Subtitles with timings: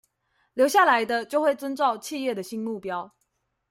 [0.55, 3.11] 留下來的就會遵照企業的新目標